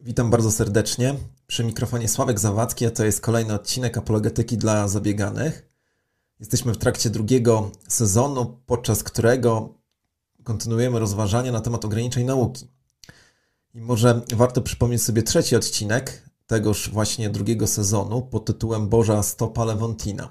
Witam 0.00 0.30
bardzo 0.30 0.50
serdecznie. 0.50 1.14
Przy 1.46 1.64
mikrofonie 1.64 2.08
Sławek 2.08 2.38
Zawadzki, 2.38 2.86
a 2.86 2.90
to 2.90 3.04
jest 3.04 3.20
kolejny 3.20 3.54
odcinek 3.54 3.98
Apologetyki 3.98 4.58
dla 4.58 4.88
Zabieganych. 4.88 5.68
Jesteśmy 6.40 6.74
w 6.74 6.78
trakcie 6.78 7.10
drugiego 7.10 7.70
sezonu, 7.88 8.60
podczas 8.66 9.02
którego 9.02 9.74
kontynuujemy 10.44 10.98
rozważania 10.98 11.52
na 11.52 11.60
temat 11.60 11.84
ograniczeń 11.84 12.24
nauki. 12.24 12.66
I 13.74 13.80
może 13.80 14.22
warto 14.34 14.62
przypomnieć 14.62 15.02
sobie 15.02 15.22
trzeci 15.22 15.56
odcinek 15.56 16.30
tegoż 16.46 16.90
właśnie 16.90 17.30
drugiego 17.30 17.66
sezonu 17.66 18.22
pod 18.22 18.44
tytułem 18.44 18.88
Boża 18.88 19.22
Stopa 19.22 19.64
Lewontina. 19.64 20.28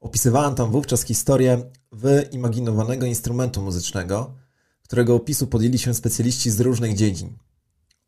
Opisywałem 0.00 0.54
tam 0.54 0.70
wówczas 0.70 1.04
historię 1.04 1.70
wyimaginowanego 1.92 3.06
instrumentu 3.06 3.62
muzycznego, 3.62 4.34
którego 4.82 5.14
opisu 5.14 5.46
podjęli 5.46 5.78
się 5.78 5.94
specjaliści 5.94 6.50
z 6.50 6.60
różnych 6.60 6.96
dziedzin. 6.96 7.38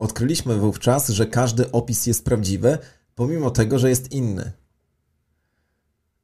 Odkryliśmy 0.03 0.57
wówczas, 0.57 1.09
że 1.09 1.27
każdy 1.27 1.73
opis 1.73 2.07
jest 2.07 2.25
prawdziwy, 2.25 2.79
pomimo 3.15 3.51
tego, 3.51 3.79
że 3.79 3.88
jest 3.88 4.12
inny. 4.12 4.52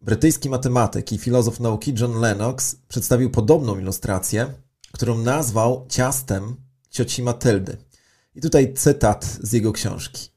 Brytyjski 0.00 0.50
matematyk 0.50 1.12
i 1.12 1.18
filozof 1.18 1.60
nauki 1.60 1.94
John 2.00 2.20
Lennox 2.20 2.76
przedstawił 2.88 3.30
podobną 3.30 3.78
ilustrację, 3.78 4.54
którą 4.92 5.18
nazwał 5.18 5.86
ciastem 5.88 6.56
cioci 6.90 7.22
Matyldy. 7.22 7.76
I 8.34 8.40
tutaj 8.40 8.74
cytat 8.74 9.38
z 9.42 9.52
jego 9.52 9.72
książki. 9.72 10.28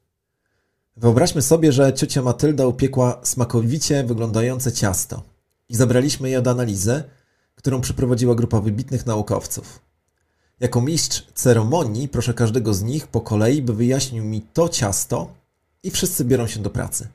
Wyobraźmy 0.98 1.42
sobie, 1.42 1.72
że 1.72 1.94
ciocia 1.94 2.22
Matylda 2.22 2.68
upiekła 2.68 3.20
smakowicie 3.24 4.04
wyglądające 4.04 4.72
ciasto 4.72 5.24
i 5.70 5.76
zabraliśmy 5.76 6.30
je 6.30 6.42
do 6.42 6.52
analizy, 6.52 7.04
którą 7.56 7.82
przeprowadziła 7.82 8.36
grupa 8.36 8.62
wybitnych 8.62 9.06
naukowców. 9.06 9.91
Jako 10.62 10.82
mistrz 10.82 11.28
ceremonii 11.34 12.08
proszę 12.08 12.34
każdego 12.34 12.74
z 12.74 12.84
nich 12.84 13.08
po 13.08 13.22
kolei, 13.22 13.62
by 13.62 13.74
wyjaśnił 13.74 14.24
mi 14.24 14.42
to 14.42 14.70
ciasto 14.70 15.34
i 15.84 15.92
wszyscy 15.92 16.26
biorą 16.26 16.48
się 16.48 16.60
do 16.60 16.70
pracy. 16.70 17.08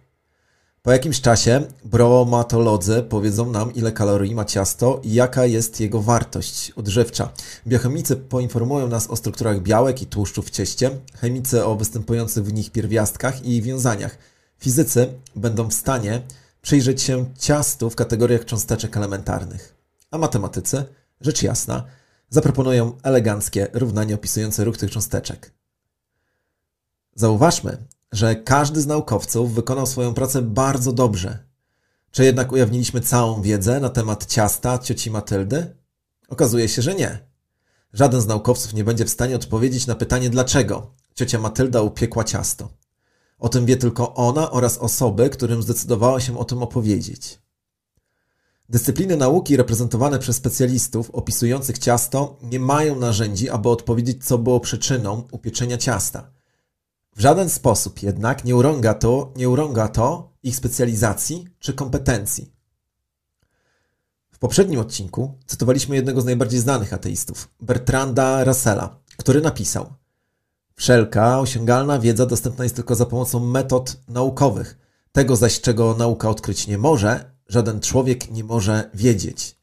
Po 0.83 0.93
jakimś 0.93 1.21
czasie 1.21 1.65
bromatolodzy 1.85 3.03
powiedzą 3.03 3.51
nam, 3.51 3.75
ile 3.75 3.93
kalorii 3.93 4.35
ma 4.35 4.45
ciasto 4.45 5.01
i 5.05 5.15
jaka 5.15 5.47
jest 5.47 5.81
jego 5.81 6.03
wartość 6.03 6.71
odżywcza. 6.71 7.33
Biochemicy 7.67 8.17
poinformują 8.17 8.89
nas 8.89 9.07
o 9.07 9.17
strukturach 9.17 9.63
białek 9.63 10.03
i 10.03 10.07
tłuszczów 10.07 10.47
w 10.47 10.51
cieście, 10.51 10.91
chemicy 11.15 11.65
o 11.65 11.77
występujących 11.77 12.45
w 12.45 12.53
nich 12.53 12.73
pierwiastkach 12.73 13.45
i 13.45 13.63
wiązaniach. 13.63 14.19
Fizycy 14.59 15.09
będą 15.37 15.69
w 15.69 15.75
stanie 15.75 16.23
przyjrzeć 16.63 17.03
się 17.03 17.25
ciastu 17.39 17.91
w 17.91 17.97
kategoriach 17.97 18.45
cząsteczek 18.45 18.97
elementarnych. 18.97 19.75
A 20.11 20.19
matematycy, 20.19 20.85
rzecz 21.21 21.43
jasna, 21.43 21.85
zaproponują 22.31 22.99
eleganckie 23.03 23.69
równanie 23.73 24.15
opisujące 24.15 24.65
ruch 24.65 24.77
tych 24.77 24.91
cząsteczek. 24.91 25.55
Zauważmy, 27.15 27.87
że 28.13 28.37
każdy 28.37 28.81
z 28.81 28.87
naukowców 28.87 29.55
wykonał 29.55 29.87
swoją 29.87 30.15
pracę 30.15 30.43
bardzo 30.43 30.93
dobrze. 30.93 31.47
Czy 32.11 32.25
jednak 32.25 32.53
ujawniliśmy 32.53 33.01
całą 33.01 33.43
wiedzę 33.43 33.81
na 33.81 33.89
temat 33.89 34.27
ciasta 34.27 34.79
cioci 34.79 35.11
Matyldy? 35.11 35.77
Okazuje 36.29 36.69
się, 36.69 36.83
że 36.83 36.95
nie. 36.95 37.19
Żaden 37.93 38.21
z 38.21 38.27
naukowców 38.27 38.75
nie 38.75 38.85
będzie 38.85 39.05
w 39.05 39.11
stanie 39.11 39.37
odpowiedzieć 39.37 39.87
na 39.87 39.95
pytanie, 39.95 40.31
dlaczego 40.31 40.95
ciocia 41.15 41.39
Matylda 41.39 41.83
upiekła 41.83 42.25
ciasto. 42.25 42.69
O 43.39 43.49
tym 43.49 43.67
wie 43.67 43.77
tylko 43.77 44.15
ona 44.15 44.51
oraz 44.51 44.79
osoby, 44.79 45.31
którym 45.31 45.63
zdecydowała 45.63 46.21
się 46.21 46.39
o 46.39 46.45
tym 46.45 46.63
opowiedzieć. 46.63 47.39
Dyscypliny 48.69 49.17
nauki 49.17 49.57
reprezentowane 49.57 50.19
przez 50.19 50.37
specjalistów 50.37 51.11
opisujących 51.11 51.79
ciasto 51.79 52.39
nie 52.43 52.61
mają 52.61 52.99
narzędzi, 52.99 53.51
aby 53.51 53.69
odpowiedzieć, 53.69 54.25
co 54.25 54.39
było 54.39 54.61
przyczyną 54.61 55.23
upieczenia 55.31 55.79
ciasta. 55.79 56.31
W 57.17 57.21
żaden 57.21 57.51
sposób 57.51 58.03
jednak 58.03 58.45
nie 58.45 58.57
urąga 58.57 58.95
to, 58.95 59.33
nie 59.37 59.49
urąga 59.49 59.89
to 59.89 60.33
ich 60.43 60.57
specjalizacji 60.57 61.49
czy 61.59 61.73
kompetencji. 61.73 62.53
W 64.33 64.39
poprzednim 64.39 64.81
odcinku 64.81 65.39
cytowaliśmy 65.47 65.97
jednego 65.97 66.21
z 66.21 66.25
najbardziej 66.25 66.61
znanych 66.61 66.93
ateistów, 66.93 67.49
Bertranda 67.61 68.45
Russella, 68.45 68.99
który 69.17 69.41
napisał: 69.41 69.93
Wszelka 70.75 71.41
osiągalna 71.41 71.99
wiedza 71.99 72.27
dostępna 72.27 72.65
jest 72.65 72.77
tylko 72.77 72.95
za 72.95 73.07
pomocą 73.07 73.41
metod 73.41 73.97
naukowych. 74.09 74.79
Tego 75.13 75.37
zaś, 75.37 75.61
czego 75.61 75.95
nauka 75.99 76.31
odkryć 76.31 76.67
nie 76.67 76.79
może, 76.79 77.36
żaden 77.49 77.81
człowiek 77.81 78.31
nie 78.31 78.45
może 78.45 78.91
wiedzieć. 78.95 79.57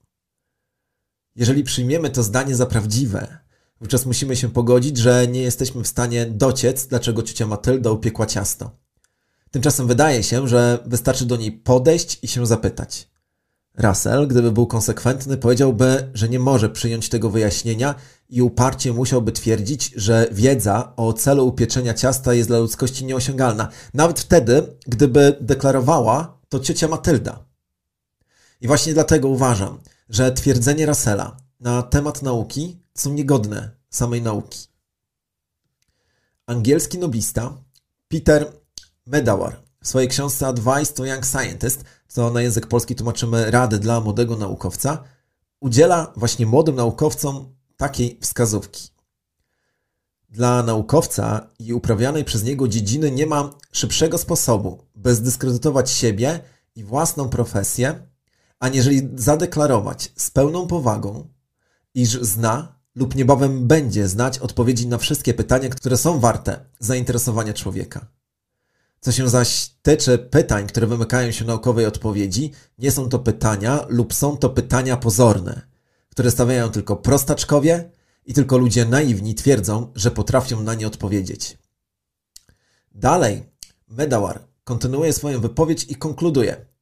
Jeżeli 1.35 1.63
przyjmiemy 1.63 2.09
to 2.09 2.23
zdanie 2.23 2.55
za 2.55 2.66
prawdziwe, 2.66 3.38
wówczas 3.79 4.05
musimy 4.05 4.35
się 4.35 4.49
pogodzić, 4.49 4.97
że 4.97 5.27
nie 5.27 5.41
jesteśmy 5.41 5.83
w 5.83 5.88
stanie 5.88 6.25
dociec, 6.25 6.88
dlaczego 6.88 7.23
ciocia 7.23 7.47
Matylda 7.47 7.91
upiekła 7.91 8.25
ciasto. 8.25 8.71
Tymczasem 9.51 9.88
wydaje 9.88 10.23
się, 10.23 10.47
że 10.47 10.79
wystarczy 10.85 11.25
do 11.25 11.38
niej 11.38 11.51
podejść 11.51 12.19
i 12.21 12.27
się 12.27 12.45
zapytać. 12.45 13.09
Russell, 13.77 14.27
gdyby 14.27 14.51
był 14.51 14.67
konsekwentny, 14.67 15.38
powiedziałby, 15.38 16.11
że 16.13 16.29
nie 16.29 16.39
może 16.39 16.69
przyjąć 16.69 17.09
tego 17.09 17.29
wyjaśnienia 17.29 17.95
i 18.29 18.41
uparcie 18.41 18.94
musiałby 18.94 19.31
twierdzić, 19.31 19.94
że 19.95 20.27
wiedza 20.31 20.94
o 20.95 21.13
celu 21.13 21.47
upieczenia 21.47 21.94
ciasta 21.94 22.33
jest 22.33 22.50
dla 22.50 22.59
ludzkości 22.59 23.05
nieosiągalna, 23.05 23.67
nawet 23.94 24.19
wtedy, 24.19 24.77
gdyby 24.88 25.38
deklarowała 25.41 26.39
to 26.50 26.59
ciocia 26.59 26.88
Matylda. 26.88 27.53
I 28.63 28.68
właśnie 28.68 28.94
dlatego 28.94 29.28
uważam, 29.28 29.79
że 30.09 30.31
twierdzenie 30.31 30.85
Russella 30.85 31.38
na 31.59 31.81
temat 31.81 32.22
nauki 32.22 32.79
są 32.94 33.13
niegodne 33.13 33.72
samej 33.90 34.22
nauki. 34.22 34.68
Angielski 36.46 36.97
noblista 36.97 37.57
Peter 38.07 38.51
Medawar 39.06 39.62
w 39.81 39.88
swojej 39.88 40.09
książce 40.09 40.47
Advice 40.47 40.94
to 40.94 41.06
Young 41.06 41.25
Scientist, 41.25 41.84
co 42.07 42.31
na 42.31 42.41
język 42.41 42.68
polski 42.68 42.96
tłumaczymy 42.96 43.51
Rady 43.51 43.79
dla 43.79 44.01
młodego 44.01 44.38
naukowca, 44.38 45.03
udziela 45.59 46.13
właśnie 46.16 46.45
młodym 46.45 46.75
naukowcom 46.75 47.56
takiej 47.78 48.19
wskazówki. 48.22 48.90
Dla 50.30 50.63
naukowca 50.63 51.50
i 51.59 51.74
uprawianej 51.74 52.25
przez 52.25 52.44
niego 52.44 52.68
dziedziny 52.68 53.12
nie 53.12 53.25
ma 53.25 53.50
szybszego 53.72 54.18
sposobu, 54.18 54.84
by 54.95 55.16
zdyskredytować 55.16 55.91
siebie 55.91 56.40
i 56.75 56.84
własną 56.84 57.30
profesję, 57.30 58.12
aniżeli 58.63 59.09
zadeklarować 59.16 60.12
z 60.16 60.31
pełną 60.31 60.68
powagą, 60.68 61.28
iż 61.94 62.09
zna 62.22 62.79
lub 62.96 63.16
niebawem 63.16 63.68
będzie 63.68 64.07
znać 64.07 64.40
odpowiedzi 64.40 64.88
na 64.88 64.97
wszystkie 64.97 65.34
pytania, 65.34 65.69
które 65.69 65.97
są 65.97 66.19
warte 66.19 66.66
zainteresowania 66.79 67.53
człowieka. 67.53 68.07
Co 69.00 69.12
się 69.12 69.29
zaś 69.29 69.69
tyczy 69.81 70.18
pytań, 70.18 70.68
które 70.68 70.88
wymykają 70.88 71.31
się 71.31 71.46
naukowej 71.46 71.85
odpowiedzi, 71.85 72.51
nie 72.78 72.91
są 72.91 73.09
to 73.09 73.19
pytania 73.19 73.85
lub 73.90 74.13
są 74.13 74.38
to 74.38 74.50
pytania 74.50 74.97
pozorne, 74.97 75.62
które 76.09 76.31
stawiają 76.31 76.69
tylko 76.69 76.95
prostaczkowie 76.95 77.91
i 78.25 78.34
tylko 78.34 78.57
ludzie 78.57 78.85
naiwni 78.85 79.35
twierdzą, 79.35 79.91
że 79.95 80.12
potrafią 80.12 80.62
na 80.62 80.74
nie 80.74 80.88
odpowiedzieć. 80.88 81.57
Dalej, 82.91 83.44
Medawar 83.88 84.40
kontynuuje 84.63 85.13
swoją 85.13 85.41
wypowiedź 85.41 85.84
i 85.90 85.95
konkluduje. 85.95 86.72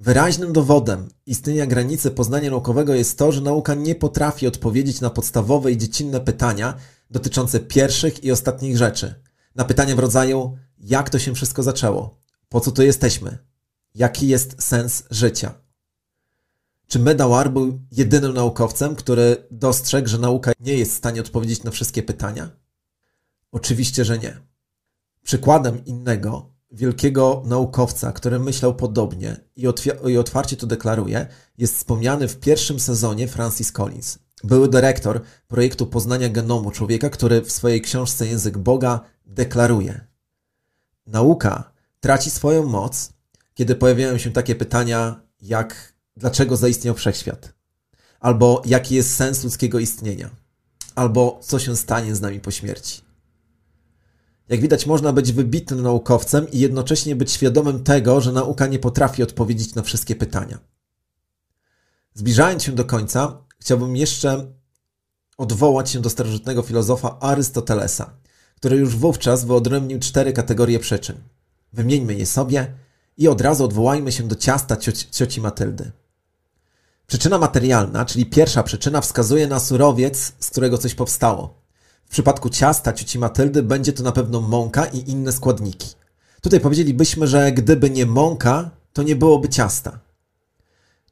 Wyraźnym 0.00 0.52
dowodem 0.52 1.08
istnienia 1.26 1.66
granicy 1.66 2.10
poznania 2.10 2.50
naukowego 2.50 2.94
jest 2.94 3.18
to, 3.18 3.32
że 3.32 3.40
nauka 3.40 3.74
nie 3.74 3.94
potrafi 3.94 4.46
odpowiedzieć 4.46 5.00
na 5.00 5.10
podstawowe 5.10 5.72
i 5.72 5.78
dziecinne 5.78 6.20
pytania 6.20 6.74
dotyczące 7.10 7.60
pierwszych 7.60 8.24
i 8.24 8.32
ostatnich 8.32 8.76
rzeczy. 8.76 9.14
Na 9.54 9.64
pytania 9.64 9.96
w 9.96 9.98
rodzaju 9.98 10.58
jak 10.78 11.10
to 11.10 11.18
się 11.18 11.34
wszystko 11.34 11.62
zaczęło? 11.62 12.18
Po 12.48 12.60
co 12.60 12.70
tu 12.70 12.82
jesteśmy? 12.82 13.38
Jaki 13.94 14.28
jest 14.28 14.62
sens 14.62 15.04
życia? 15.10 15.54
Czy 16.86 16.98
Medawar 16.98 17.50
był 17.52 17.80
jedynym 17.92 18.34
naukowcem, 18.34 18.96
który 18.96 19.36
dostrzegł, 19.50 20.08
że 20.08 20.18
nauka 20.18 20.52
nie 20.60 20.74
jest 20.74 20.92
w 20.92 20.98
stanie 20.98 21.20
odpowiedzieć 21.20 21.62
na 21.62 21.70
wszystkie 21.70 22.02
pytania? 22.02 22.50
Oczywiście, 23.52 24.04
że 24.04 24.18
nie. 24.18 24.40
Przykładem 25.22 25.84
innego 25.84 26.50
wielkiego 26.70 27.42
naukowca, 27.46 28.12
który 28.12 28.38
myślał 28.38 28.74
podobnie 28.74 29.36
i, 29.56 29.66
i 30.06 30.18
otwarcie 30.18 30.56
to 30.56 30.66
deklaruje, 30.66 31.26
jest 31.58 31.76
wspomniany 31.76 32.28
w 32.28 32.40
pierwszym 32.40 32.80
sezonie 32.80 33.28
Francis 33.28 33.72
Collins. 33.72 34.18
Były 34.44 34.68
dyrektor 34.68 35.20
projektu 35.48 35.86
poznania 35.86 36.28
genomu 36.28 36.70
człowieka, 36.70 37.10
który 37.10 37.42
w 37.42 37.52
swojej 37.52 37.80
książce 37.80 38.26
Język 38.26 38.58
Boga 38.58 39.00
deklaruje: 39.26 40.06
Nauka 41.06 41.72
traci 42.00 42.30
swoją 42.30 42.66
moc, 42.66 43.12
kiedy 43.54 43.74
pojawiają 43.74 44.18
się 44.18 44.30
takie 44.30 44.54
pytania 44.54 45.20
jak 45.40 45.94
dlaczego 46.16 46.56
zaistniał 46.56 46.94
wszechświat? 46.94 47.52
Albo 48.20 48.62
jaki 48.64 48.94
jest 48.94 49.16
sens 49.16 49.44
ludzkiego 49.44 49.78
istnienia? 49.78 50.30
Albo 50.94 51.40
co 51.42 51.58
się 51.58 51.76
stanie 51.76 52.14
z 52.14 52.20
nami 52.20 52.40
po 52.40 52.50
śmierci? 52.50 53.09
Jak 54.50 54.60
widać, 54.60 54.86
można 54.86 55.12
być 55.12 55.32
wybitnym 55.32 55.82
naukowcem 55.82 56.50
i 56.50 56.58
jednocześnie 56.58 57.16
być 57.16 57.32
świadomym 57.32 57.84
tego, 57.84 58.20
że 58.20 58.32
nauka 58.32 58.66
nie 58.66 58.78
potrafi 58.78 59.22
odpowiedzieć 59.22 59.74
na 59.74 59.82
wszystkie 59.82 60.16
pytania. 60.16 60.58
Zbliżając 62.14 62.62
się 62.62 62.72
do 62.72 62.84
końca, 62.84 63.44
chciałbym 63.58 63.96
jeszcze 63.96 64.52
odwołać 65.38 65.90
się 65.90 66.00
do 66.00 66.10
starożytnego 66.10 66.62
filozofa 66.62 67.18
Arystotelesa, 67.20 68.16
który 68.56 68.76
już 68.76 68.96
wówczas 68.96 69.44
wyodrębnił 69.44 69.98
cztery 69.98 70.32
kategorie 70.32 70.78
przyczyn. 70.78 71.16
Wymieńmy 71.72 72.14
je 72.14 72.26
sobie 72.26 72.74
i 73.16 73.28
od 73.28 73.40
razu 73.40 73.64
odwołajmy 73.64 74.12
się 74.12 74.28
do 74.28 74.34
ciasta 74.34 74.76
cioci, 74.76 75.10
cioci 75.10 75.40
Matyldy. 75.40 75.92
Przyczyna 77.06 77.38
materialna, 77.38 78.04
czyli 78.04 78.26
pierwsza 78.26 78.62
przyczyna, 78.62 79.00
wskazuje 79.00 79.46
na 79.46 79.60
surowiec, 79.60 80.32
z 80.38 80.50
którego 80.50 80.78
coś 80.78 80.94
powstało. 80.94 81.59
W 82.10 82.12
przypadku 82.12 82.50
ciasta 82.50 82.92
cioci 82.92 83.18
Matyldy 83.18 83.62
będzie 83.62 83.92
to 83.92 84.02
na 84.02 84.12
pewno 84.12 84.40
mąka 84.40 84.86
i 84.86 85.10
inne 85.10 85.32
składniki. 85.32 85.88
Tutaj 86.40 86.60
powiedzielibyśmy, 86.60 87.26
że 87.26 87.52
gdyby 87.52 87.90
nie 87.90 88.06
mąka, 88.06 88.70
to 88.92 89.02
nie 89.02 89.16
byłoby 89.16 89.48
ciasta. 89.48 90.00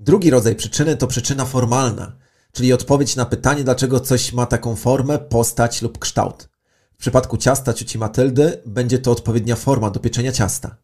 Drugi 0.00 0.31
rodzaj 0.31 0.56
przyczyny 0.56 0.97
to 0.97 1.06
przyczyna 1.06 1.45
formalna, 1.45 2.12
czyli 2.53 2.73
odpowiedź 2.73 3.17
na 3.17 3.27
pytanie, 3.27 3.65
dlaczego 3.65 4.00
coś 4.00 4.33
ma 4.33 4.47
taką 4.47 4.77
formę, 4.77 5.19
postać 5.19 5.83
lub 5.83 5.99
kształt. 5.99 6.49
W 6.95 6.97
przypadku 6.97 7.37
ciasta 7.37 7.75
cioci 7.75 7.99
Matyldy 7.99 8.62
będzie 8.67 8.99
to 8.99 9.11
odpowiednia 9.11 9.56
forma 9.56 9.91
do 9.91 10.00
pieczenia 10.00 10.33
ciasta. 10.33 10.77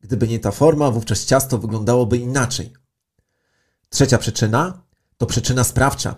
Gdyby 0.00 0.28
nie 0.28 0.40
ta 0.40 0.50
forma, 0.50 0.90
wówczas 0.90 1.24
ciasto 1.24 1.58
wyglądałoby 1.58 2.18
inaczej. 2.18 2.72
Trzecia 3.88 4.18
przyczyna 4.18 4.82
to 5.18 5.26
przyczyna 5.26 5.64
sprawcza, 5.64 6.14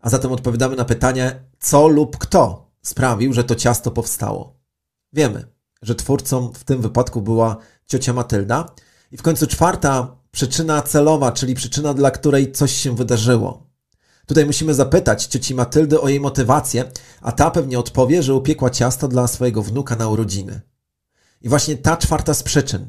a 0.00 0.10
zatem 0.10 0.32
odpowiadamy 0.32 0.76
na 0.76 0.84
pytanie, 0.84 1.40
co 1.58 1.88
lub 1.88 2.18
kto 2.18 2.65
sprawił, 2.86 3.32
że 3.32 3.44
to 3.44 3.54
ciasto 3.54 3.90
powstało. 3.90 4.60
Wiemy, 5.12 5.44
że 5.82 5.94
twórcą 5.94 6.52
w 6.52 6.64
tym 6.64 6.82
wypadku 6.82 7.22
była 7.22 7.56
ciocia 7.86 8.12
Matylda. 8.12 8.74
I 9.12 9.16
w 9.16 9.22
końcu 9.22 9.46
czwarta 9.46 10.16
przyczyna 10.30 10.82
celowa, 10.82 11.32
czyli 11.32 11.54
przyczyna, 11.54 11.94
dla 11.94 12.10
której 12.10 12.52
coś 12.52 12.72
się 12.72 12.96
wydarzyło. 12.96 13.66
Tutaj 14.26 14.46
musimy 14.46 14.74
zapytać 14.74 15.26
cioci 15.26 15.54
Matyldy 15.54 16.00
o 16.00 16.08
jej 16.08 16.20
motywację, 16.20 16.92
a 17.20 17.32
ta 17.32 17.50
pewnie 17.50 17.78
odpowie, 17.78 18.22
że 18.22 18.34
upiekła 18.34 18.70
ciasto 18.70 19.08
dla 19.08 19.26
swojego 19.26 19.62
wnuka 19.62 19.96
na 19.96 20.08
urodziny. 20.08 20.60
I 21.40 21.48
właśnie 21.48 21.76
ta 21.76 21.96
czwarta 21.96 22.34
z 22.34 22.42
przyczyn, 22.42 22.88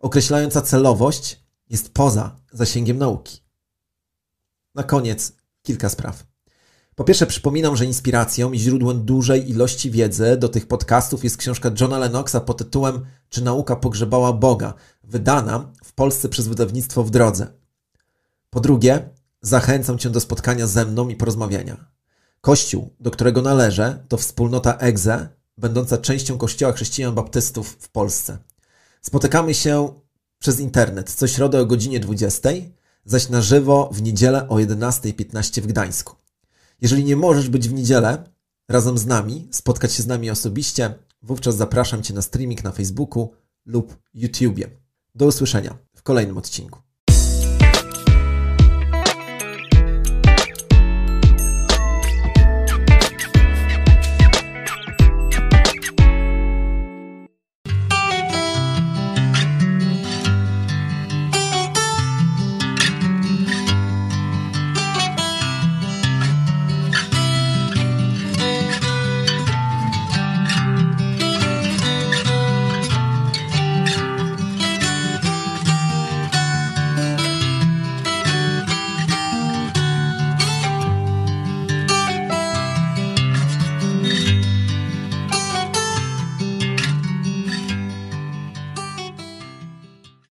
określająca 0.00 0.62
celowość, 0.62 1.44
jest 1.70 1.94
poza 1.94 2.36
zasięgiem 2.52 2.98
nauki. 2.98 3.42
Na 4.74 4.82
koniec 4.82 5.32
kilka 5.62 5.88
spraw. 5.88 6.35
Po 6.96 7.04
pierwsze, 7.04 7.26
przypominam, 7.26 7.76
że 7.76 7.84
inspiracją 7.84 8.52
i 8.52 8.58
źródłem 8.58 9.04
dużej 9.04 9.50
ilości 9.50 9.90
wiedzy 9.90 10.36
do 10.36 10.48
tych 10.48 10.68
podcastów 10.68 11.24
jest 11.24 11.36
książka 11.36 11.70
Johna 11.80 11.98
Lennoxa 11.98 12.40
pod 12.40 12.58
tytułem 12.58 13.06
Czy 13.28 13.44
nauka 13.44 13.76
pogrzebała 13.76 14.32
Boga, 14.32 14.74
wydana 15.04 15.72
w 15.84 15.92
Polsce 15.92 16.28
przez 16.28 16.48
wydawnictwo 16.48 17.04
w 17.04 17.10
drodze. 17.10 17.46
Po 18.50 18.60
drugie, 18.60 19.08
zachęcam 19.42 19.98
Cię 19.98 20.10
do 20.10 20.20
spotkania 20.20 20.66
ze 20.66 20.84
mną 20.84 21.08
i 21.08 21.16
porozmawiania. 21.16 21.90
Kościół, 22.40 22.94
do 23.00 23.10
którego 23.10 23.42
należę, 23.42 24.04
to 24.08 24.16
wspólnota 24.16 24.76
EGZE, 24.76 25.28
będąca 25.58 25.98
częścią 25.98 26.38
Kościoła 26.38 26.72
Chrześcijan 26.72 27.14
Baptystów 27.14 27.76
w 27.80 27.88
Polsce. 27.88 28.38
Spotykamy 29.02 29.54
się 29.54 29.88
przez 30.38 30.60
internet 30.60 31.10
co 31.10 31.26
środę 31.26 31.60
o 31.60 31.66
godzinie 31.66 32.00
20, 32.00 32.50
zaś 33.04 33.28
na 33.28 33.40
żywo 33.40 33.90
w 33.92 34.02
niedzielę 34.02 34.48
o 34.48 34.54
11.15 34.54 35.60
w 35.60 35.66
Gdańsku. 35.66 36.25
Jeżeli 36.80 37.04
nie 37.04 37.16
możesz 37.16 37.48
być 37.48 37.68
w 37.68 37.72
niedzielę 37.72 38.24
razem 38.68 38.98
z 38.98 39.06
nami, 39.06 39.48
spotkać 39.50 39.92
się 39.92 40.02
z 40.02 40.06
nami 40.06 40.30
osobiście, 40.30 40.94
wówczas 41.22 41.56
zapraszam 41.56 42.02
Cię 42.02 42.14
na 42.14 42.22
streaming 42.22 42.64
na 42.64 42.72
Facebooku 42.72 43.32
lub 43.66 43.96
YouTubie. 44.14 44.70
Do 45.14 45.26
usłyszenia 45.26 45.78
w 45.94 46.02
kolejnym 46.02 46.38
odcinku. 46.38 46.85